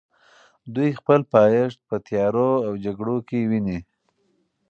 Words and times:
دوی 0.75 0.89
خپل 0.99 1.21
پایښت 1.33 1.79
په 1.89 1.95
تیارو 2.07 2.51
او 2.67 2.73
جګړو 2.85 3.17
کې 3.27 3.39
ویني. 3.49 3.79